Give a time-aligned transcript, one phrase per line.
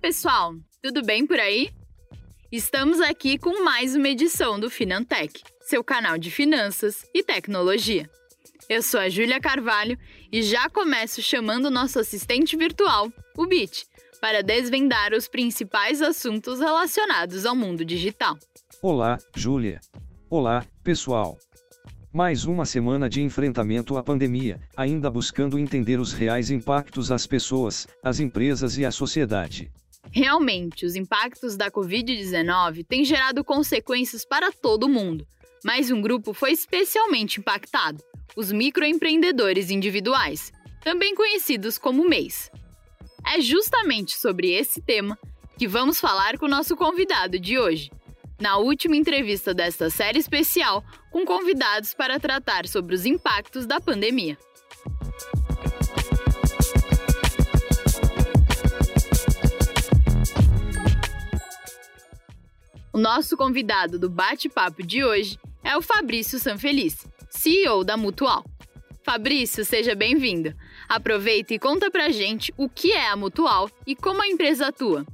[0.00, 0.54] pessoal!
[0.82, 1.70] Tudo bem por aí?
[2.50, 8.08] Estamos aqui com mais uma edição do Finantech, seu canal de finanças e tecnologia.
[8.66, 9.98] Eu sou a Júlia Carvalho
[10.32, 13.86] e já começo chamando nosso assistente virtual, o Bit,
[14.22, 18.38] para desvendar os principais assuntos relacionados ao mundo digital.
[18.80, 19.82] Olá, Júlia.
[20.30, 21.36] Olá, pessoal.
[22.10, 27.86] Mais uma semana de enfrentamento à pandemia, ainda buscando entender os reais impactos às pessoas,
[28.02, 29.70] às empresas e à sociedade.
[30.10, 35.26] Realmente, os impactos da Covid-19 têm gerado consequências para todo mundo,
[35.64, 38.02] mas um grupo foi especialmente impactado:
[38.34, 42.50] os microempreendedores individuais, também conhecidos como MEIs.
[43.26, 45.18] É justamente sobre esse tema
[45.58, 47.90] que vamos falar com o nosso convidado de hoje,
[48.40, 54.38] na última entrevista desta série especial, com convidados para tratar sobre os impactos da pandemia.
[62.92, 68.44] O nosso convidado do bate-papo de hoje é o Fabrício Sanfelice, CEO da Mutual.
[69.04, 70.52] Fabrício, seja bem-vindo.
[70.88, 75.06] Aproveita e conta pra gente o que é a Mutual e como a empresa atua.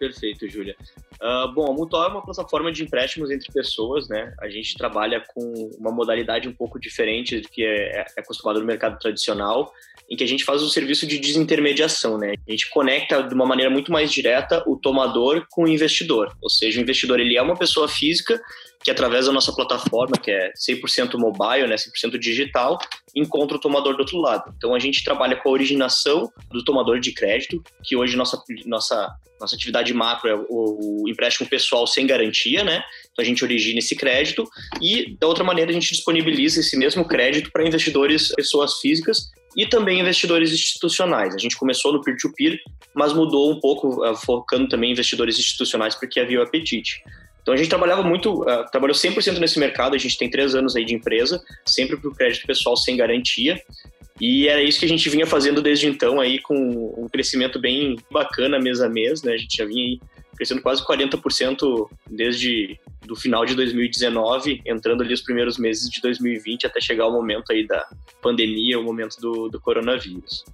[0.00, 0.76] Perfeito, Júlia.
[1.20, 4.32] Uh, bom, a Mutual é uma plataforma de empréstimos entre pessoas, né?
[4.40, 8.66] A gente trabalha com uma modalidade um pouco diferente do que é, é acostumado no
[8.66, 9.72] mercado tradicional,
[10.08, 12.34] em que a gente faz um serviço de desintermediação, né?
[12.46, 16.48] A gente conecta de uma maneira muito mais direta o tomador com o investidor, ou
[16.48, 18.40] seja, o investidor ele é uma pessoa física
[18.82, 22.78] que através da nossa plataforma, que é 100% mobile, né, 100% digital,
[23.14, 24.54] encontra o tomador do outro lado.
[24.56, 29.14] Então a gente trabalha com a originação do tomador de crédito, que hoje nossa nossa
[29.40, 32.82] nossa atividade macro é o, o empréstimo pessoal sem garantia, né?
[33.12, 34.48] Então a gente origina esse crédito
[34.80, 39.66] e da outra maneira a gente disponibiliza esse mesmo crédito para investidores, pessoas físicas e
[39.66, 41.34] também investidores institucionais.
[41.34, 42.60] A gente começou no peer-to-peer,
[42.94, 47.02] mas mudou um pouco, uh, focando também em investidores institucionais porque havia o apetite.
[47.42, 50.76] Então a gente trabalhava muito, uh, trabalhou 100% nesse mercado, a gente tem três anos
[50.76, 53.60] aí de empresa, sempre para o crédito pessoal sem garantia.
[54.20, 56.54] E era isso que a gente vinha fazendo desde então aí com
[56.96, 59.34] um crescimento bem bacana mês a mês, né?
[59.34, 59.98] A gente já vinha
[60.36, 66.66] crescendo quase 40% desde do final de 2019, entrando ali os primeiros meses de 2020
[66.66, 67.84] até chegar o momento aí da
[68.22, 70.44] pandemia, o momento do, do coronavírus.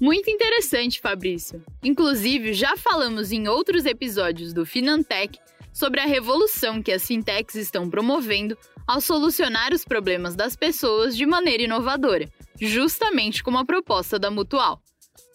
[0.00, 1.62] Muito interessante, Fabrício.
[1.82, 5.38] Inclusive, já falamos em outros episódios do Finantech
[5.72, 8.56] sobre a revolução que as fintechs estão promovendo
[8.86, 12.28] ao solucionar os problemas das pessoas de maneira inovadora,
[12.60, 14.82] justamente como a proposta da Mutual.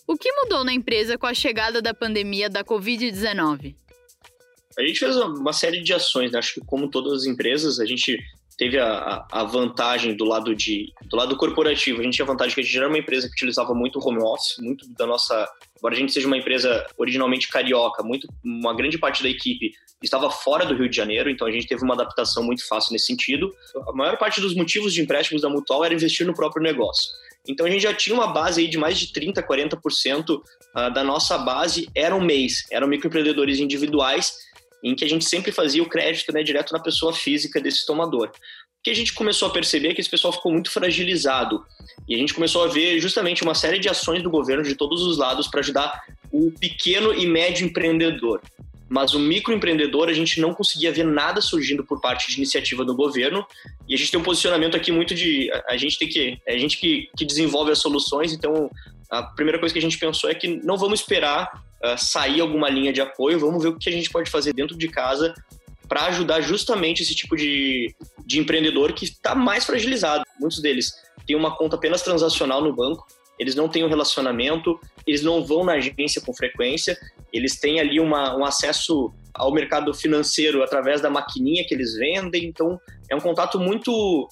[0.07, 3.75] O que mudou na empresa com a chegada da pandemia da Covid-19?
[4.77, 6.39] A gente fez uma série de ações, né?
[6.39, 8.19] acho que como todas as empresas, a gente
[8.57, 12.01] teve a, a, vantagem do lado de do lado corporativo.
[12.01, 14.21] A gente tinha a vantagem que a gente era uma empresa que utilizava muito home
[14.21, 15.47] office, muito da nossa.
[15.83, 20.29] Embora a gente seja uma empresa originalmente carioca, muito uma grande parte da equipe estava
[20.29, 23.53] fora do Rio de Janeiro, então a gente teve uma adaptação muito fácil nesse sentido.
[23.87, 27.11] A maior parte dos motivos de empréstimos da Mutual era investir no próprio negócio.
[27.45, 30.41] Então a gente já tinha uma base aí de mais de 30, 40%
[30.73, 34.33] ah, da nossa base eram MEIs, eram microempreendedores individuais
[34.83, 38.31] em que a gente sempre fazia o crédito né, direto na pessoa física desse tomador.
[38.83, 41.65] Que a gente começou a perceber que esse pessoal ficou muito fragilizado
[42.07, 45.01] e a gente começou a ver justamente uma série de ações do governo de todos
[45.03, 48.41] os lados para ajudar o pequeno e médio empreendedor.
[48.89, 52.93] Mas o microempreendedor, a gente não conseguia ver nada surgindo por parte de iniciativa do
[52.93, 53.45] governo.
[53.87, 55.49] E a gente tem um posicionamento aqui muito de.
[55.67, 56.39] A gente tem que.
[56.45, 58.69] É a gente que, que desenvolve as soluções, então
[59.09, 62.69] a primeira coisa que a gente pensou é que não vamos esperar uh, sair alguma
[62.69, 65.33] linha de apoio, vamos ver o que a gente pode fazer dentro de casa
[65.93, 67.93] para ajudar justamente esse tipo de,
[68.25, 70.23] de empreendedor que está mais fragilizado.
[70.39, 70.91] Muitos deles
[71.27, 73.05] têm uma conta apenas transacional no banco,
[73.37, 76.97] eles não têm um relacionamento, eles não vão na agência com frequência,
[77.31, 82.45] eles têm ali uma, um acesso ao mercado financeiro através da maquininha que eles vendem,
[82.45, 84.27] então é um contato muito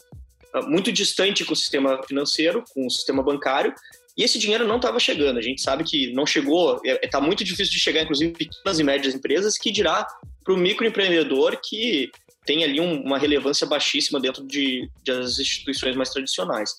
[0.65, 3.73] muito distante com o sistema financeiro, com o sistema bancário,
[4.17, 5.37] e esse dinheiro não estava chegando.
[5.37, 8.79] A gente sabe que não chegou, está é, é, muito difícil de chegar, inclusive, pequenas
[8.79, 10.05] e médias empresas, que dirá
[10.43, 12.11] para o microempreendedor que
[12.45, 16.73] tem ali um, uma relevância baixíssima dentro de, de as instituições mais tradicionais.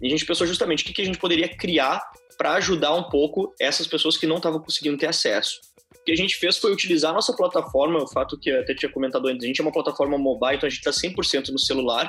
[0.00, 2.02] E a gente pensou justamente o que, que a gente poderia criar
[2.36, 5.60] para ajudar um pouco essas pessoas que não estavam conseguindo ter acesso.
[5.94, 8.74] O que a gente fez foi utilizar a nossa plataforma, o fato que eu até
[8.74, 11.58] tinha comentado antes, a gente é uma plataforma mobile, então a gente está 100% no
[11.58, 12.08] celular,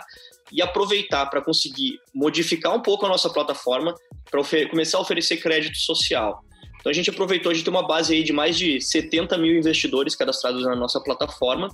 [0.52, 3.96] e aproveitar para conseguir modificar um pouco a nossa plataforma
[4.30, 6.44] para começar a oferecer crédito social.
[6.88, 10.16] Então a gente aproveitou de ter uma base aí de mais de 70 mil investidores
[10.16, 11.68] cadastrados na nossa plataforma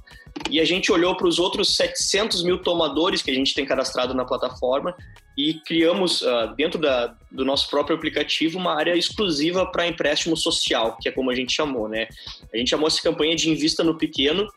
[0.50, 4.16] e a gente olhou para os outros 700 mil tomadores que a gente tem cadastrado
[4.16, 4.96] na plataforma
[5.38, 10.98] e criamos, uh, dentro da, do nosso próprio aplicativo, uma área exclusiva para empréstimo social,
[11.00, 12.08] que é como a gente chamou, né?
[12.52, 14.48] A gente chamou essa campanha de Invista no Pequeno,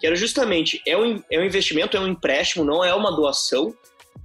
[0.00, 3.74] que era justamente, é um, é um investimento, é um empréstimo, não é uma doação,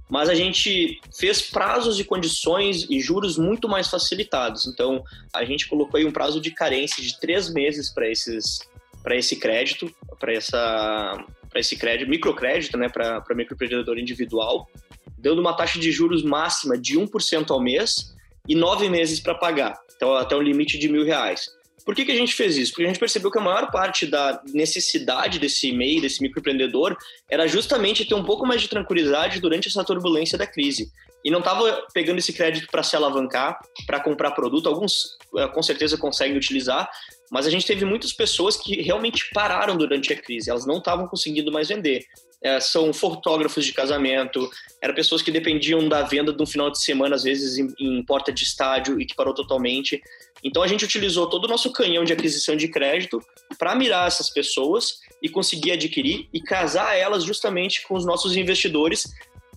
[0.08, 4.66] mas a gente fez prazos e condições e juros muito mais facilitados.
[4.66, 5.02] Então,
[5.32, 8.60] a gente colocou aí um prazo de carência de três meses para esses
[9.02, 14.68] para esse crédito, para essa para esse crédito, microcrédito, né, para microempreendedor individual,
[15.16, 18.12] dando uma taxa de juros máxima de 1% ao mês
[18.48, 21.48] e nove meses para pagar, então até um limite de mil reais.
[21.84, 22.72] Por que, que a gente fez isso?
[22.72, 26.96] Porque a gente percebeu que a maior parte da necessidade desse MEI, desse microempreendedor,
[27.30, 30.90] era justamente ter um pouco mais de tranquilidade durante essa turbulência da crise.
[31.22, 34.68] E não estava pegando esse crédito para se alavancar, para comprar produto.
[34.68, 36.88] Alguns eh, com certeza conseguem utilizar,
[37.30, 41.06] mas a gente teve muitas pessoas que realmente pararam durante a crise, elas não estavam
[41.06, 42.04] conseguindo mais vender.
[42.42, 44.50] É, são fotógrafos de casamento,
[44.82, 48.04] eram pessoas que dependiam da venda de um final de semana, às vezes em, em
[48.04, 50.02] porta de estádio e que parou totalmente.
[50.44, 53.20] Então a gente utilizou todo o nosso canhão de aquisição de crédito
[53.58, 59.04] para mirar essas pessoas e conseguir adquirir e casar elas justamente com os nossos investidores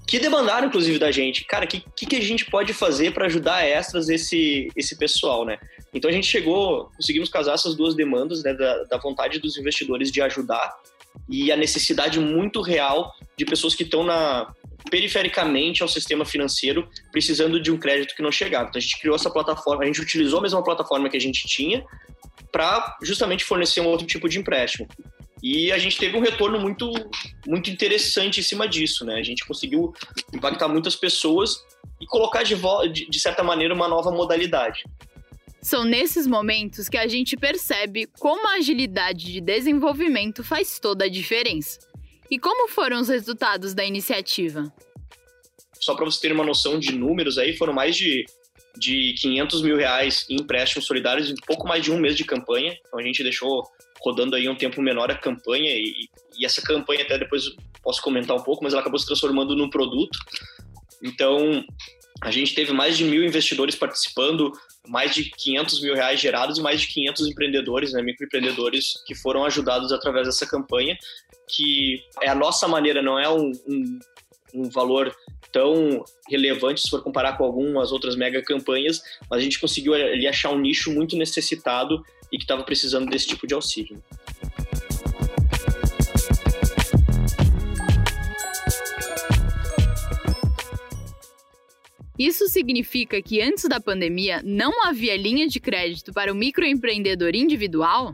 [0.08, 1.44] que demandaram, inclusive, da gente.
[1.44, 5.60] Cara, o que, que, a gente pode fazer para ajudar extras esse, esse pessoal, né?
[5.94, 10.10] Então a gente chegou, conseguimos casar essas duas demandas, né, da, da vontade dos investidores
[10.10, 10.74] de ajudar
[11.30, 14.54] e a necessidade muito real de pessoas que estão na
[14.90, 18.70] perifericamente ao sistema financeiro, precisando de um crédito que não chegava.
[18.70, 21.48] Então a gente criou essa plataforma, a gente utilizou a mesma plataforma que a gente
[21.48, 21.84] tinha
[22.52, 24.88] para justamente fornecer um outro tipo de empréstimo.
[25.42, 26.92] E a gente teve um retorno muito,
[27.46, 29.16] muito interessante em cima disso, né?
[29.16, 29.94] A gente conseguiu
[30.34, 31.64] impactar muitas pessoas
[32.02, 32.56] e colocar de,
[32.92, 34.84] de, de certa maneira uma nova modalidade.
[35.62, 41.10] São nesses momentos que a gente percebe como a agilidade de desenvolvimento faz toda a
[41.10, 41.80] diferença.
[42.30, 44.72] E como foram os resultados da iniciativa?
[45.80, 48.26] Só para você ter uma noção de números aí, foram mais de,
[48.78, 52.78] de 500 mil reais em empréstimos solidários em pouco mais de um mês de campanha.
[52.88, 53.64] Então a gente deixou
[54.02, 57.44] rodando aí um tempo menor a campanha e, e essa campanha até depois
[57.82, 60.18] posso comentar um pouco, mas ela acabou se transformando num produto.
[61.02, 61.64] Então
[62.22, 64.52] a gente teve mais de mil investidores participando,
[64.88, 69.46] mais de 500 mil reais gerados e mais de 500 empreendedores, né, microempreendedores que foram
[69.46, 70.98] ajudados através dessa campanha,
[71.48, 74.00] que é a nossa maneira, não é um, um,
[74.54, 75.16] um valor
[75.52, 80.28] tão relevante se for comparar com algumas outras mega campanhas, mas a gente conseguiu ali
[80.28, 84.02] achar um nicho muito necessitado e que estava precisando desse tipo de auxílio.
[92.18, 98.14] Isso significa que antes da pandemia não havia linha de crédito para o microempreendedor individual?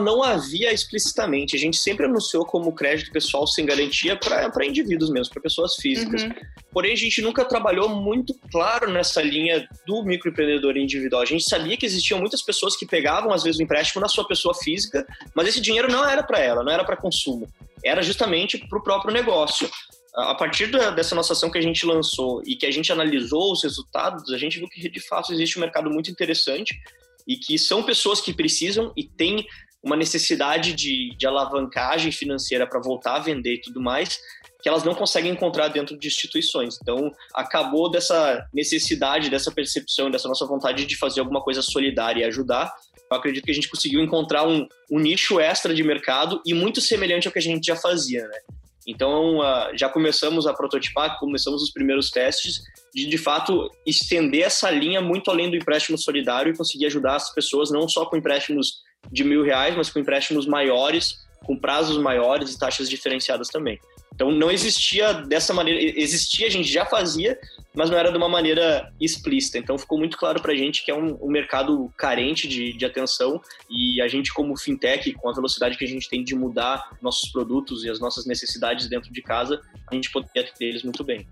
[0.00, 1.56] Não havia explicitamente.
[1.56, 6.22] A gente sempre anunciou como crédito pessoal sem garantia para indivíduos mesmo, para pessoas físicas.
[6.22, 6.32] Uhum.
[6.72, 11.22] Porém, a gente nunca trabalhou muito claro nessa linha do microempreendedor individual.
[11.22, 14.26] A gente sabia que existiam muitas pessoas que pegavam, às vezes, o empréstimo na sua
[14.26, 17.48] pessoa física, mas esse dinheiro não era para ela, não era para consumo.
[17.84, 19.68] Era justamente para o próprio negócio
[20.14, 23.52] a partir da, dessa nossa ação que a gente lançou e que a gente analisou
[23.52, 26.78] os resultados, a gente viu que de fato existe um mercado muito interessante
[27.26, 29.46] e que são pessoas que precisam e têm
[29.82, 34.18] uma necessidade de, de alavancagem financeira para voltar a vender e tudo mais,
[34.62, 36.78] que elas não conseguem encontrar dentro de instituições.
[36.80, 42.24] Então, acabou dessa necessidade, dessa percepção, dessa nossa vontade de fazer alguma coisa solidária e
[42.24, 42.72] ajudar.
[43.10, 46.80] Eu acredito que a gente conseguiu encontrar um, um nicho extra de mercado e muito
[46.80, 48.38] semelhante ao que a gente já fazia, né?
[48.86, 52.62] Então, uh, já começamos a prototipar, começamos os primeiros testes
[52.94, 57.32] de, de fato, estender essa linha muito além do empréstimo solidário e conseguir ajudar as
[57.32, 62.52] pessoas não só com empréstimos de mil reais, mas com empréstimos maiores, com prazos maiores
[62.52, 63.78] e taxas diferenciadas também.
[64.14, 67.38] Então, não existia dessa maneira, existia, a gente já fazia,
[67.74, 69.58] mas não era de uma maneira explícita.
[69.58, 72.84] Então ficou muito claro para a gente que é um, um mercado carente de, de,
[72.84, 76.90] atenção e a gente como fintech, com a velocidade que a gente tem de mudar
[77.00, 81.04] nossos produtos e as nossas necessidades dentro de casa, a gente poderia atender eles muito
[81.04, 81.26] bem.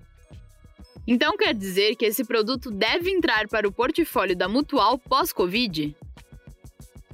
[1.06, 5.96] Então quer dizer que esse produto deve entrar para o portfólio da Mutual pós-Covid?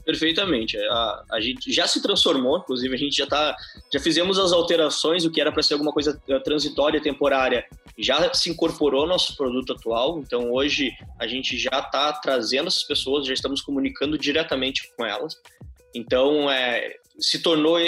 [0.04, 0.76] Perfeitamente.
[0.78, 3.56] A, a gente já se transformou, inclusive a gente já tá,
[3.92, 7.64] já fizemos as alterações, o que era para ser alguma coisa eh, transitória, temporária,
[7.98, 10.18] já se incorporou ao nosso produto atual.
[10.18, 15.36] Então hoje a gente já está trazendo essas pessoas, já estamos comunicando diretamente com elas.
[15.94, 17.82] Então é, se tornou uh,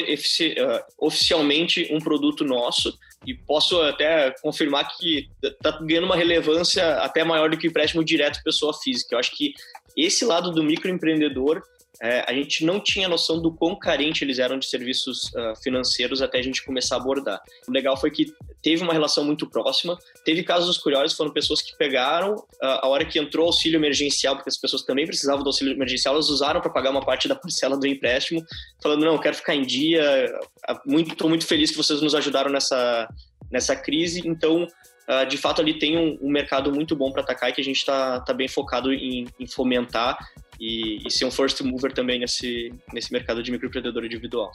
[0.98, 2.96] oficialmente um produto nosso
[3.26, 8.04] e posso até confirmar que está ganhando uma relevância até maior do que o empréstimo
[8.04, 9.14] direto pessoa física.
[9.14, 9.52] Eu acho que
[9.96, 11.62] esse lado do microempreendedor
[12.02, 16.20] é, a gente não tinha noção do quão carente eles eram de serviços uh, financeiros
[16.20, 17.40] até a gente começar a abordar.
[17.66, 21.76] O legal foi que teve uma relação muito próxima, teve casos curiosos, foram pessoas que
[21.76, 25.48] pegaram, uh, a hora que entrou o auxílio emergencial, porque as pessoas também precisavam do
[25.48, 28.44] auxílio emergencial, elas usaram para pagar uma parte da parcela do empréstimo,
[28.82, 30.24] falando, não, quero ficar em dia,
[30.68, 33.08] estou muito, muito feliz que vocês nos ajudaram nessa,
[33.50, 34.66] nessa crise, então
[35.08, 37.64] Uh, de fato ali tem um, um mercado muito bom para atacar e que a
[37.64, 40.18] gente está tá bem focado em, em fomentar
[40.60, 44.50] e, e, ser um first mover também nesse, nesse mercado de microempreendedor individual.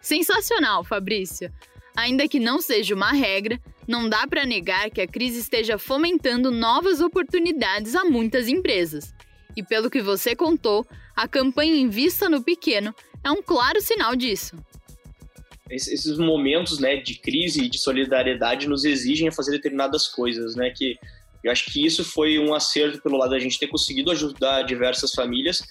[0.00, 1.52] Sensacional, Fabrício!
[1.96, 6.50] Ainda que não seja uma regra, não dá para negar que a crise esteja fomentando
[6.50, 9.14] novas oportunidades a muitas empresas.
[9.56, 14.56] E pelo que você contou, a campanha Invista no Pequeno é um claro sinal disso.
[15.70, 20.70] Esses momentos né, de crise e de solidariedade nos exigem a fazer determinadas coisas, né?
[20.70, 20.98] Que
[21.44, 25.12] eu acho que isso foi um acerto pelo lado da gente ter conseguido ajudar diversas
[25.12, 25.62] famílias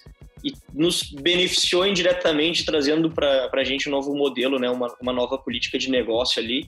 [0.43, 5.37] e nos beneficiou indiretamente, trazendo para a gente um novo modelo, né, uma, uma nova
[5.37, 6.67] política de negócio ali,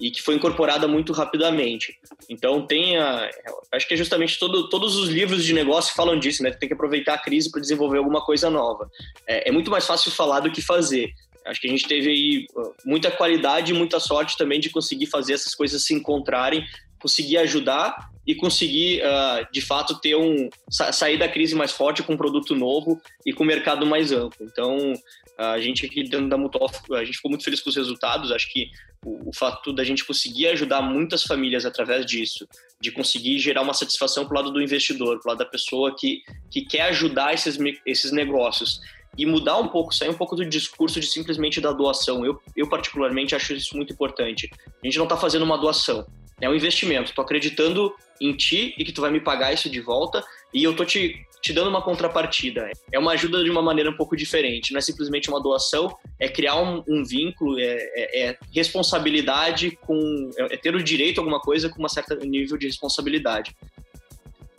[0.00, 1.98] e que foi incorporada muito rapidamente.
[2.28, 3.28] Então tem a,
[3.72, 6.52] acho que é justamente todo, todos os livros de negócio falam disso, né?
[6.52, 8.88] Tem que aproveitar a crise para desenvolver alguma coisa nova.
[9.26, 11.10] É, é, muito mais fácil falar do que fazer.
[11.44, 12.46] Acho que a gente teve aí
[12.84, 16.64] muita qualidade e muita sorte também de conseguir fazer essas coisas se encontrarem,
[17.00, 22.12] conseguir ajudar e conseguir, uh, de fato, ter um sair da crise mais forte com
[22.12, 24.46] um produto novo e com um mercado mais amplo.
[24.46, 24.92] Então,
[25.38, 28.30] a gente aqui dentro da Mutual, a gente ficou muito feliz com os resultados.
[28.30, 28.70] Acho que
[29.02, 32.46] o, o fato da gente conseguir ajudar muitas famílias através disso,
[32.78, 35.96] de conseguir gerar uma satisfação para o lado do investidor, para o lado da pessoa
[35.98, 36.20] que,
[36.50, 37.56] que quer ajudar esses,
[37.86, 38.78] esses negócios
[39.16, 42.26] e mudar um pouco, sair um pouco do discurso de simplesmente da doação.
[42.26, 44.50] Eu, eu particularmente acho isso muito importante.
[44.82, 46.06] A gente não está fazendo uma doação,
[46.40, 47.10] é um investimento.
[47.10, 50.74] Estou acreditando em ti e que tu vai me pagar isso de volta e eu
[50.74, 52.70] tô te, te dando uma contrapartida.
[52.92, 54.72] É uma ajuda de uma maneira um pouco diferente.
[54.72, 60.30] Não é simplesmente uma doação, é criar um, um vínculo, é, é, é, responsabilidade com.
[60.36, 63.54] É, é ter o direito a alguma coisa com um certo nível de responsabilidade.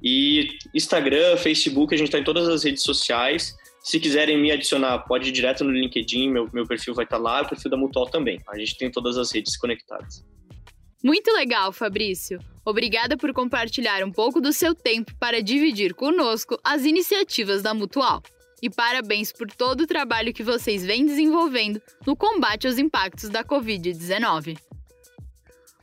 [0.00, 3.56] E Instagram, Facebook, a gente está em todas as redes sociais.
[3.82, 7.22] Se quiserem me adicionar, pode ir direto no LinkedIn, meu, meu perfil vai estar tá
[7.22, 8.40] lá, o perfil da Mutual também.
[8.48, 10.24] A gente tem todas as redes conectadas.
[11.02, 12.38] Muito legal, Fabrício.
[12.64, 18.22] Obrigada por compartilhar um pouco do seu tempo para dividir conosco as iniciativas da Mutual
[18.62, 23.44] e parabéns por todo o trabalho que vocês vêm desenvolvendo no combate aos impactos da
[23.44, 24.58] Covid-19.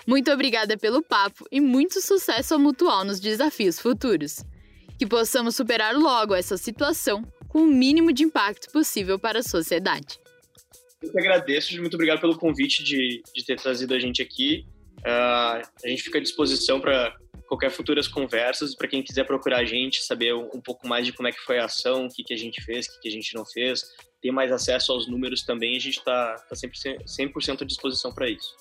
[0.06, 4.44] Muito obrigada pelo papo e muito sucesso ao Mutual nos desafios futuros.
[4.98, 10.20] Que possamos superar logo essa situação com o mínimo de impacto possível para a sociedade.
[11.01, 14.65] Eu que agradeço, muito obrigado pelo convite de, de ter trazido a gente aqui.
[15.00, 17.15] Uh, a gente fica à disposição para
[17.48, 21.28] qualquer futuras conversas, para quem quiser procurar a gente, saber um, pouco mais de como
[21.28, 23.12] é que foi a ação, o que, que a gente fez, o que, que a
[23.12, 23.84] gente não fez,
[24.22, 28.30] ter mais acesso aos números também, a gente está tá sempre 100% à disposição para
[28.30, 28.56] isso.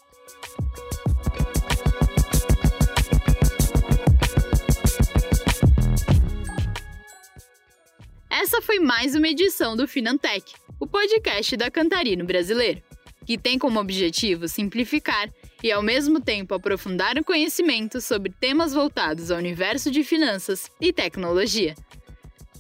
[8.29, 12.83] Essa foi mais uma edição do Finantech, o podcast da Cantarino Brasileiro,
[13.25, 19.31] que tem como objetivo simplificar e, ao mesmo tempo, aprofundar o conhecimento sobre temas voltados
[19.31, 21.75] ao universo de finanças e tecnologia.